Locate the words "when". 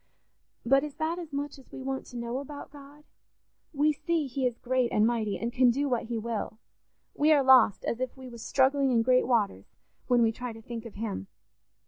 10.07-10.23